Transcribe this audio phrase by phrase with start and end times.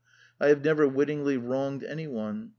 [0.39, 2.49] I have never wittingly wronged anyone.